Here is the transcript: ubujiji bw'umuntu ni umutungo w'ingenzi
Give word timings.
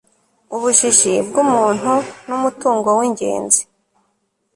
ubujiji 0.55 1.13
bw'umuntu 1.27 1.91
ni 2.25 2.31
umutungo 2.37 2.89
w'ingenzi 2.99 3.61